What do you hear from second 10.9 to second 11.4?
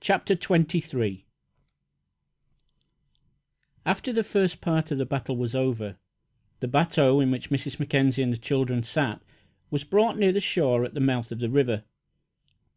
the mouth of